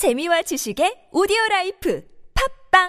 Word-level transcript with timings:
재미와 0.00 0.40
지식의 0.40 1.10
오디오 1.12 1.36
life 1.50 2.02
팟빵 2.72 2.88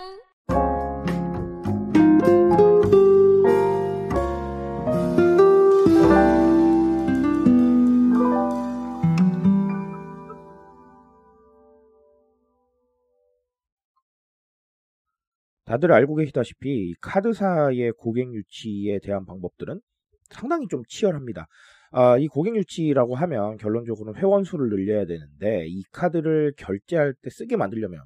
다들 15.66 15.92
알고 15.92 16.16
계시다시피 16.16 16.96
카드사의 17.02 17.92
고객 17.98 18.34
유치에 18.34 19.00
대한 19.04 19.26
방법들은 19.26 19.82
상당히 20.30 20.70
좀 20.70 20.84
치열합니다. 20.88 21.48
아, 21.92 22.18
이 22.18 22.28
고객 22.28 22.56
유치라고 22.56 23.16
하면 23.16 23.58
결론적으로는 23.58 24.20
회원 24.22 24.44
수를 24.44 24.70
늘려야 24.70 25.06
되는데 25.06 25.68
이 25.68 25.84
카드를 25.92 26.54
결제할 26.58 27.14
때 27.22 27.30
쓰게 27.30 27.58
만들려면 27.58 28.02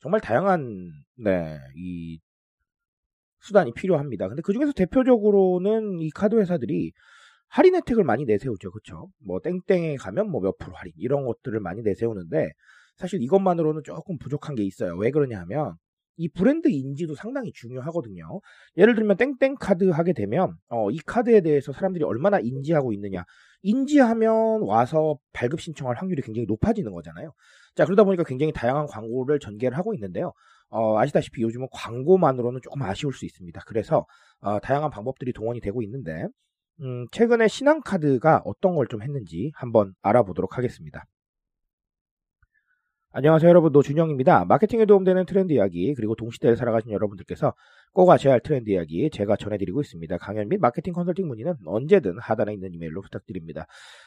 정말 0.00 0.20
다양한 0.20 0.92
네, 1.16 1.58
이 1.76 2.20
수단이 3.40 3.72
필요합니다. 3.74 4.28
근데 4.28 4.42
그 4.42 4.52
중에서 4.52 4.72
대표적으로는 4.72 6.00
이 6.00 6.10
카드 6.10 6.36
회사들이 6.38 6.92
할인 7.48 7.74
혜택을 7.74 8.04
많이 8.04 8.24
내세우죠. 8.24 8.70
그렇죠? 8.70 9.08
뭐 9.24 9.40
땡땡에 9.40 9.96
가면 9.96 10.30
뭐 10.30 10.40
몇 10.42 10.58
프로 10.58 10.74
할인 10.76 10.92
이런 10.96 11.24
것들을 11.24 11.58
많이 11.60 11.82
내세우는데 11.82 12.50
사실 12.96 13.22
이것만으로는 13.22 13.82
조금 13.84 14.18
부족한 14.18 14.54
게 14.56 14.62
있어요. 14.64 14.94
왜 14.96 15.10
그러냐 15.10 15.40
하면 15.40 15.74
이 16.20 16.28
브랜드 16.28 16.68
인지도 16.68 17.14
상당히 17.14 17.50
중요하거든요. 17.52 18.40
예를 18.76 18.94
들면 18.94 19.16
땡땡 19.16 19.54
카드 19.58 19.88
하게 19.88 20.12
되면 20.12 20.54
어, 20.68 20.90
이 20.90 20.98
카드에 20.98 21.40
대해서 21.40 21.72
사람들이 21.72 22.04
얼마나 22.04 22.38
인지하고 22.38 22.92
있느냐. 22.92 23.24
인지하면 23.62 24.62
와서 24.62 25.18
발급 25.32 25.60
신청할 25.62 25.96
확률이 25.96 26.20
굉장히 26.20 26.44
높아지는 26.46 26.92
거잖아요. 26.92 27.32
자 27.74 27.86
그러다 27.86 28.04
보니까 28.04 28.24
굉장히 28.24 28.52
다양한 28.52 28.86
광고를 28.86 29.38
전개를 29.40 29.78
하고 29.78 29.94
있는데요. 29.94 30.32
어, 30.68 30.98
아시다시피 30.98 31.40
요즘은 31.42 31.68
광고만으로는 31.72 32.60
조금 32.62 32.82
아쉬울 32.82 33.14
수 33.14 33.24
있습니다. 33.24 33.62
그래서 33.66 34.04
어, 34.40 34.60
다양한 34.60 34.90
방법들이 34.90 35.32
동원이 35.32 35.60
되고 35.60 35.82
있는데 35.82 36.26
음, 36.82 37.06
최근에 37.12 37.48
신한카드가 37.48 38.42
어떤 38.44 38.74
걸 38.74 38.86
좀 38.88 39.02
했는지 39.02 39.52
한번 39.54 39.94
알아보도록 40.02 40.58
하겠습니다. 40.58 41.04
안녕하세요 43.12 43.48
여러분 43.48 43.72
노준영입니다. 43.72 44.44
마케팅에 44.44 44.84
도움되는 44.84 45.26
트렌드 45.26 45.52
이야기 45.52 45.94
그리고 45.94 46.14
동시대를 46.14 46.56
살아가신 46.56 46.92
여러분들께서 46.92 47.54
꼭 47.92 48.08
아셔야 48.08 48.34
할 48.34 48.40
트렌드 48.40 48.70
이야기 48.70 49.10
제가 49.10 49.34
전해드리고 49.34 49.80
있습니다. 49.80 50.16
강연 50.18 50.48
및 50.48 50.60
마케팅 50.60 50.92
컨설팅 50.92 51.26
문의는 51.26 51.54
언제든 51.66 52.20
하단에 52.20 52.54
있는 52.54 52.72
이메일로 52.72 53.02
부탁드립니다. 53.02 53.66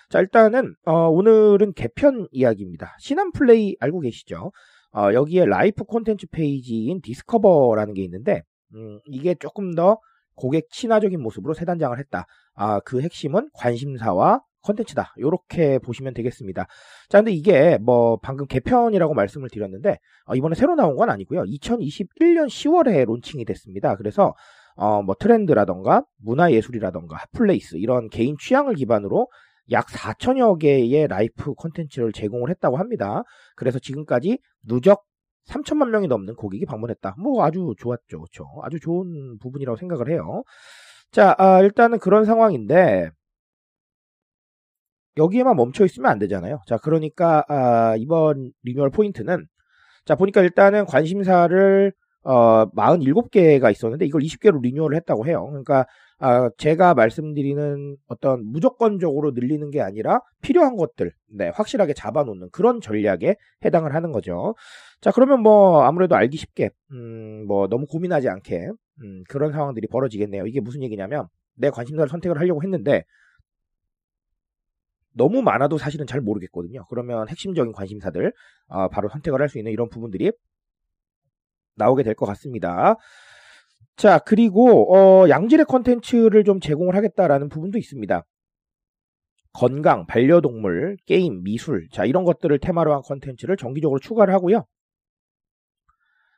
자 0.09 0.21
일단은 0.21 0.75
어, 0.85 1.09
오늘은 1.09 1.73
개편 1.73 2.29
이야기입니다. 2.31 2.95
신한플레이 2.99 3.75
알고 3.81 3.99
계시죠? 3.99 4.53
어, 4.95 5.13
여기에 5.13 5.47
life 5.47 5.83
콘텐츠 5.83 6.25
페이지인 6.27 7.01
디스커버라는 7.01 7.95
게 7.95 8.03
있는데 8.03 8.43
음, 8.73 9.01
이게 9.03 9.35
조금 9.35 9.75
더 9.75 9.99
고객 10.35 10.69
친화적인 10.69 11.21
모습으로 11.21 11.53
새 11.53 11.65
단장을 11.65 11.99
했다. 11.99 12.25
아, 12.53 12.79
그 12.79 13.01
핵심은 13.01 13.49
관심사와 13.53 14.39
컨텐츠다. 14.64 15.14
이렇게 15.17 15.80
보시면 15.80 16.14
되겠습니다. 16.14 16.67
자, 17.09 17.17
근데 17.19 17.31
이게 17.31 17.78
뭐 17.78 18.17
방금 18.22 18.47
개편이라고 18.47 19.14
말씀을 19.14 19.50
드렸는데 19.50 19.97
어, 20.25 20.36
이번에 20.36 20.55
새로 20.55 20.75
나온 20.75 20.95
건 20.95 21.09
아니고요. 21.09 21.44
2021년 21.44 22.47
10월에 22.47 23.05
론칭이 23.05 23.45
됐습니다. 23.45 23.95
그래서 23.95 24.33
어, 24.75 25.02
뭐 25.03 25.16
트렌드라던가 25.20 26.03
문화예술이라던가 26.23 27.17
hot 27.33 27.50
place 27.50 27.77
이런 27.78 28.09
개인 28.09 28.36
취향을 28.39 28.75
기반으로 28.75 29.28
약 29.72 29.88
4천여 29.88 30.59
개의 30.59 31.08
life 31.08 31.53
콘텐츠를 31.53 32.11
제공을 32.11 32.50
했다고 32.50 32.77
합니다. 32.77 33.23
그래서 33.55 33.80
지금까지 33.80 34.39
누적 34.64 35.03
3천만 35.48 35.89
명이 35.89 36.08
넘는 36.08 36.36
고객이 36.36 36.66
방문했다. 36.66 37.16
뭐 37.20 37.44
아주 37.45 37.73
좋았죠. 37.77 38.20
그렇죠? 38.20 38.45
아주 38.64 38.80
좋은 38.80 39.38
부분이라고 39.39 39.77
생각을 39.77 40.09
해요. 40.09 40.44
자, 41.11 41.36
아, 41.38 41.61
일단은 41.61 41.99
그런 41.99 42.26
상황인데 42.26 43.11
여기에만 45.17 45.55
멈춰 45.55 45.85
있으면 45.85 46.11
안 46.11 46.19
되잖아요. 46.19 46.59
자, 46.67 46.77
그러니까 46.77 47.43
아, 47.47 47.95
이번 47.97 48.51
리뉴얼 48.63 48.89
포인트는 48.89 49.45
자 50.05 50.15
보니까 50.15 50.41
일단은 50.41 50.85
관심사를 50.85 51.93
어, 52.23 52.69
47개가 52.71 53.71
있었는데 53.71 54.05
이걸 54.05 54.21
20개로 54.21 54.61
renewal을 54.61 54.95
했다고 54.97 55.27
해요. 55.27 55.45
그러니까 55.47 55.85
아, 56.19 56.49
제가 56.57 56.93
말씀드리는 56.93 57.97
어떤 58.07 58.45
무조건적으로 58.45 59.31
늘리는 59.31 59.69
게 59.71 59.81
아니라 59.81 60.21
필요한 60.41 60.77
것들 60.77 61.11
네, 61.27 61.49
확실하게 61.49 61.93
잡아놓는 61.93 62.49
그런 62.51 62.80
전략에 62.80 63.35
해당을 63.65 63.93
하는 63.93 64.11
거죠. 64.13 64.55
자 65.01 65.11
그러면 65.11 65.41
뭐 65.41 65.83
아무래도 65.83 66.15
알기 66.15 66.37
쉽게 66.37 66.69
음, 66.91 67.45
뭐 67.45 67.67
너무 67.67 67.85
고민하지 67.87 68.30
않게 68.30 68.69
음, 69.03 69.23
그런 69.27 69.51
상황들이 69.51 69.87
벌어지겠네요. 69.87 70.47
이게 70.47 70.61
무슨 70.61 70.81
얘기냐면 70.81 71.27
내 71.55 71.69
관심사를 71.69 72.09
선택을 72.09 72.39
하려고 72.39 72.63
했는데 72.63 73.03
너무 75.15 75.41
많아도 75.41 75.77
사실은 75.77 76.05
잘 76.07 76.21
모르겠거든요. 76.21 76.85
그러면 76.89 77.27
핵심적인 77.29 77.71
관심사들 77.73 78.33
어, 78.67 78.87
바로 78.89 79.09
선택을 79.09 79.41
할 79.41 79.49
수 79.49 79.57
있는 79.59 79.71
이런 79.71 79.89
부분들이 79.89 80.31
나오게 81.75 82.03
될 82.03 82.15
것 82.15 82.25
같습니다. 82.27 82.95
자 83.95 84.19
그리고 84.19 84.95
어, 84.95 85.29
양질의 85.29 85.65
컨텐츠를 85.65 86.43
좀 86.43 86.59
제공을 86.59 86.95
하겠다라는 86.95 87.49
부분도 87.49 87.77
있습니다. 87.77 88.23
건강, 89.53 90.07
반려동물, 90.07 90.97
게임, 91.05 91.43
미술 91.43 91.87
자 91.91 92.05
이런 92.05 92.23
것들을 92.23 92.57
테마로 92.59 92.93
한 92.93 93.01
컨텐츠를 93.01 93.55
정기적으로 93.57 93.99
추가를 93.99 94.33
하고요. 94.33 94.65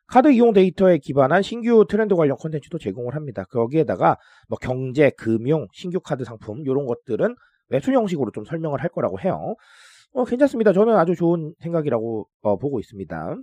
카드 0.08 0.32
이용 0.32 0.54
데이터에 0.54 0.98
기반한 1.00 1.42
신규 1.42 1.86
트렌드 1.90 2.14
관련 2.16 2.38
콘텐츠도 2.38 2.78
제공을 2.78 3.16
합니다. 3.16 3.44
거기에다가 3.46 4.18
뭐 4.48 4.58
경제, 4.62 5.10
금융, 5.18 5.68
신규 5.72 6.00
카드 6.00 6.24
상품 6.26 6.62
이런 6.62 6.86
것들은 6.86 7.36
웹툰 7.70 7.94
형식으로 7.94 8.32
좀 8.32 8.46
설명을 8.46 8.82
할 8.82 8.90
거라고 8.90 9.20
해요. 9.20 9.56
어, 10.14 10.24
괜찮습니다. 10.24 10.74
저는 10.74 10.96
아주 10.96 11.16
좋은 11.16 11.54
생각이라고 11.60 12.28
어, 12.42 12.58
보고 12.58 12.80
있습니다. 12.80 13.36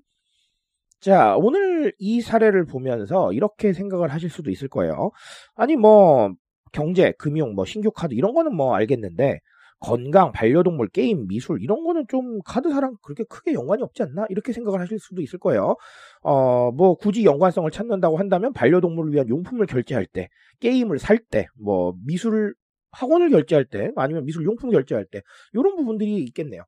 자, 1.01 1.37
오늘 1.37 1.93
이 1.99 2.21
사례를 2.21 2.65
보면서 2.65 3.33
이렇게 3.33 3.73
생각을 3.73 4.13
하실 4.13 4.31
수도 4.31 4.51
있을 4.51 4.69
거예요. 4.69 5.11
아니, 5.57 5.75
뭐, 5.75 6.33
경제, 6.73 7.13
금융, 7.19 7.55
뭐, 7.55 7.65
신규 7.65 7.91
카드, 7.91 8.15
이런 8.15 8.33
거는 8.35 8.55
뭐 8.55 8.75
알겠는데, 8.77 9.41
건강, 9.81 10.31
반려동물, 10.31 10.91
게임, 10.91 11.27
미술, 11.27 11.61
이런 11.61 11.83
거는 11.83 12.05
좀 12.09 12.39
카드사랑 12.45 12.95
그렇게 13.03 13.25
크게 13.25 13.53
연관이 13.53 13.83
없지 13.83 14.05
않나? 14.05 14.27
이렇게 14.29 14.53
생각을 14.53 14.81
하실 14.81 15.01
수도 15.01 15.23
있을 15.23 15.41
거예요. 15.41 15.75
어, 16.23 16.71
뭐, 16.71 16.95
굳이 16.95 17.25
연관성을 17.25 17.69
찾는다고 17.73 18.17
한다면, 18.17 18.53
반려동물을 18.53 19.13
위한 19.13 19.29
용품을 19.29 19.67
결제할 19.67 20.07
때, 20.07 20.29
게임을 20.61 21.01
살 21.01 21.19
때, 21.19 21.49
뭐, 21.61 21.95
미술, 22.07 22.55
학원을 22.93 23.31
결제할 23.31 23.65
때 23.65 23.91
아니면 23.97 24.25
미술 24.25 24.45
용품 24.45 24.71
결제할 24.71 25.07
때 25.11 25.23
이런 25.53 25.77
부분들이 25.77 26.23
있겠네요. 26.25 26.63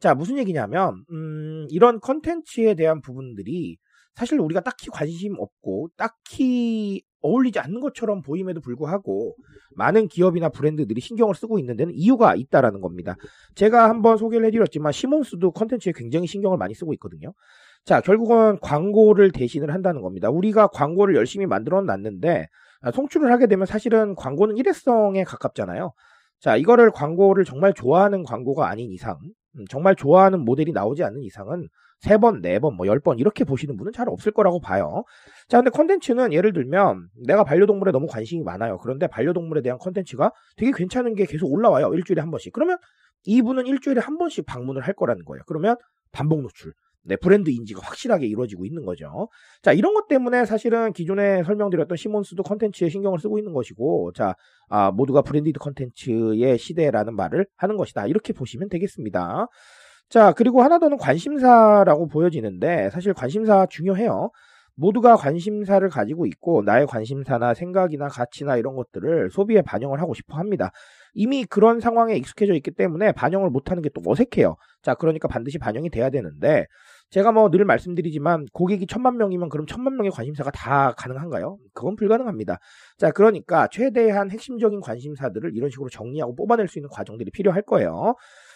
자 0.00 0.14
무슨 0.14 0.38
얘기냐면 0.38 1.04
음, 1.10 1.66
이런 1.70 2.00
컨텐츠에 2.00 2.74
대한 2.74 3.00
부분들이 3.00 3.78
사실 4.14 4.38
우리가 4.38 4.60
딱히 4.60 4.88
관심 4.90 5.34
없고 5.38 5.90
딱히 5.96 7.02
어울리지 7.20 7.58
않는 7.58 7.80
것처럼 7.80 8.22
보임에도 8.22 8.60
불구하고 8.60 9.34
많은 9.76 10.08
기업이나 10.08 10.50
브랜드들이 10.50 11.00
신경을 11.00 11.34
쓰고 11.34 11.58
있는 11.58 11.76
데는 11.76 11.94
이유가 11.96 12.36
있다라는 12.36 12.80
겁니다. 12.80 13.16
제가 13.54 13.88
한번 13.88 14.18
소개를 14.18 14.46
해드렸지만 14.46 14.92
시몬스도 14.92 15.52
컨텐츠에 15.52 15.92
굉장히 15.96 16.26
신경을 16.26 16.58
많이 16.58 16.74
쓰고 16.74 16.92
있거든요. 16.94 17.32
자 17.84 18.00
결국은 18.00 18.58
광고를 18.60 19.30
대신을 19.32 19.72
한다는 19.72 20.00
겁니다. 20.00 20.30
우리가 20.30 20.68
광고를 20.68 21.14
열심히 21.16 21.46
만들어 21.46 21.82
놨는데 21.82 22.48
아, 22.84 22.90
송출을 22.90 23.32
하게 23.32 23.46
되면 23.46 23.66
사실은 23.66 24.14
광고는 24.14 24.56
일회성에 24.56 25.24
가깝잖아요. 25.24 25.92
자, 26.38 26.56
이거를 26.56 26.90
광고를 26.90 27.44
정말 27.46 27.72
좋아하는 27.72 28.22
광고가 28.22 28.68
아닌 28.68 28.90
이상, 28.90 29.18
음, 29.56 29.64
정말 29.70 29.96
좋아하는 29.96 30.40
모델이 30.44 30.72
나오지 30.72 31.02
않는 31.02 31.22
이상은 31.22 31.68
세 32.00 32.18
번, 32.18 32.42
네 32.42 32.58
번, 32.58 32.74
뭐열번 32.76 33.18
이렇게 33.18 33.44
보시는 33.44 33.78
분은 33.78 33.92
잘 33.92 34.10
없을 34.10 34.32
거라고 34.32 34.60
봐요. 34.60 35.04
자, 35.48 35.56
근데 35.56 35.70
컨텐츠는 35.70 36.34
예를 36.34 36.52
들면 36.52 37.08
내가 37.26 37.44
반려동물에 37.44 37.92
너무 37.92 38.06
관심이 38.06 38.42
많아요. 38.42 38.76
그런데 38.76 39.06
반려동물에 39.06 39.62
대한 39.62 39.78
컨텐츠가 39.78 40.32
되게 40.56 40.70
괜찮은 40.70 41.14
게 41.14 41.24
계속 41.24 41.50
올라와요. 41.50 41.94
일주일에 41.94 42.20
한 42.20 42.30
번씩. 42.30 42.52
그러면 42.52 42.76
이분은 43.24 43.66
일주일에 43.66 44.02
한 44.02 44.18
번씩 44.18 44.44
방문을 44.44 44.82
할 44.82 44.92
거라는 44.92 45.24
거예요. 45.24 45.42
그러면 45.46 45.76
반복 46.12 46.42
노출. 46.42 46.74
네, 47.06 47.16
브랜드 47.16 47.50
인지가 47.50 47.80
확실하게 47.82 48.26
이루어지고 48.26 48.64
있는 48.64 48.84
거죠. 48.86 49.28
자, 49.62 49.72
이런 49.72 49.92
것 49.94 50.08
때문에 50.08 50.46
사실은 50.46 50.92
기존에 50.92 51.42
설명드렸던 51.44 51.96
시몬스도 51.96 52.42
컨텐츠에 52.42 52.88
신경을 52.88 53.18
쓰고 53.18 53.38
있는 53.38 53.52
것이고, 53.52 54.12
자, 54.14 54.34
아, 54.68 54.90
모두가 54.90 55.20
branded 55.22 55.58
컨텐츠의 55.58 56.56
시대라는 56.58 57.14
말을 57.14 57.46
하는 57.56 57.76
것이다. 57.76 58.06
이렇게 58.06 58.32
보시면 58.32 58.70
되겠습니다. 58.70 59.48
자, 60.08 60.32
그리고 60.32 60.62
하나 60.62 60.78
더는 60.78 60.96
관심사라고 60.96 62.08
보여지는데, 62.08 62.90
사실 62.90 63.12
관심사 63.12 63.66
중요해요. 63.66 64.30
모두가 64.76 65.16
관심사를 65.16 65.88
가지고 65.88 66.26
있고 66.26 66.62
나의 66.62 66.86
관심사나 66.86 67.54
생각이나 67.54 68.08
가치나 68.08 68.56
이런 68.56 68.74
것들을 68.74 69.30
소비에 69.30 69.62
반영을 69.62 70.00
하고 70.00 70.14
싶어 70.14 70.36
합니다. 70.36 70.72
이미 71.14 71.44
그런 71.44 71.78
상황에 71.80 72.16
익숙해져 72.16 72.54
있기 72.54 72.72
때문에 72.72 73.12
반영을 73.12 73.50
못하는 73.50 73.82
게 73.82 73.88
또 73.94 74.02
어색해요. 74.04 74.56
자, 74.82 74.94
그러니까 74.94 75.28
반드시 75.28 75.58
반영이 75.58 75.90
돼야 75.90 76.10
되는데 76.10 76.66
제가 77.10 77.30
뭐 77.32 77.48
늘 77.48 77.64
말씀드리지만 77.64 78.46
고객이 78.52 78.86
천만 78.86 79.16
명이면 79.16 79.48
그럼 79.48 79.66
천만 79.66 79.96
명의 79.96 80.10
관심사가 80.10 80.50
다 80.50 80.92
가능한가요? 80.96 81.58
그건 81.72 81.94
불가능합니다. 81.96 82.58
자, 82.98 83.10
그러니까 83.12 83.68
최대한 83.68 84.30
핵심적인 84.30 84.80
관심사들을 84.80 85.56
이런 85.56 85.70
식으로 85.70 85.88
정리하고 85.90 86.34
뽑아낼 86.34 86.66
수 86.68 86.78
있는 86.78 86.88
과정들이 86.90 87.30
필요할 87.30 87.62
거예요. 87.62 88.14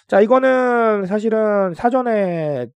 자, 0.09 0.21
이거는 0.21 1.07
사실은 1.07 1.75
사전에 1.75 2.67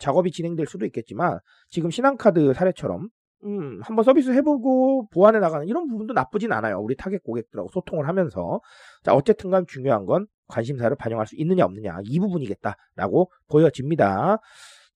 작업이 0.00 0.30
진행될 0.32 0.66
수도 0.66 0.86
있겠지만 0.86 1.38
지금 1.68 1.90
신한카드 1.90 2.52
사례처럼 2.54 3.08
음, 3.44 3.80
한번 3.82 4.04
서비스 4.04 4.30
해보고 4.32 5.08
보완해 5.10 5.38
나가는 5.38 5.66
이런 5.68 5.86
부분도 5.86 6.12
나쁘진 6.14 6.50
않아요. 6.52 6.80
우리 6.80 6.96
타겟 6.96 7.18
고객들하고 7.18 7.68
소통을 7.72 8.08
하면서. 8.08 8.60
자, 9.04 9.14
어쨌든 9.14 9.50
간 9.50 9.64
중요한 9.68 10.06
건 10.06 10.26
관심사를 10.48 10.96
반영할 10.96 11.26
수 11.26 11.36
있느냐 11.36 11.64
없느냐 11.64 11.98
이 12.04 12.18
부분이겠다라고 12.18 13.30
보여집니다. 13.48 14.38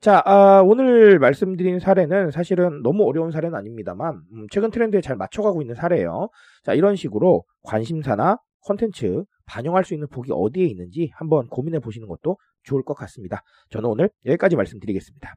자, 0.02 0.20
아, 0.24 0.62
오늘 0.66 1.20
말씀드린 1.20 1.78
사례는 1.78 2.32
사실은 2.32 2.82
너무 2.82 3.04
어려운 3.06 3.30
사례는 3.30 3.56
아닙니다만 3.56 4.20
음, 4.32 4.46
최근 4.50 4.72
트렌드에 4.72 5.00
잘 5.00 5.14
맞춰가고 5.14 5.62
있는 5.62 5.76
사례예요. 5.76 6.28
자, 6.64 6.74
이런 6.74 6.96
식으로 6.96 7.44
관심사나 7.62 8.38
컨텐츠 8.62 9.22
반영할 9.46 9.84
수 9.84 9.94
있는 9.94 10.08
폭이 10.08 10.32
어디에 10.32 10.66
있는지 10.66 11.12
한번 11.14 11.46
고민해 11.46 11.78
보시는 11.78 12.08
것도 12.08 12.36
좋을 12.64 12.82
것 12.82 12.94
같습니다. 12.94 13.42
저는 13.70 13.88
오늘 13.88 14.10
여기까지 14.26 14.56
말씀드리겠습니다. 14.56 15.34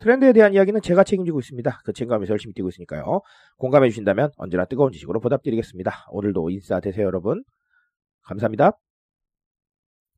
트렌드에 0.00 0.32
대한 0.32 0.52
이야기는 0.52 0.80
제가 0.80 1.04
책임지고 1.04 1.38
있습니다. 1.38 1.82
그 1.84 1.92
책임감에서 1.92 2.32
열심히 2.32 2.54
뛰고 2.54 2.70
있으니까요. 2.70 3.20
공감해 3.58 3.88
주신다면 3.90 4.32
언제나 4.36 4.64
뜨거운 4.64 4.90
지식으로 4.90 5.20
보답드리겠습니다. 5.20 6.06
오늘도 6.10 6.50
인싸 6.50 6.80
되세요, 6.80 7.06
여러분. 7.06 7.44
감사합니다. 8.22 8.72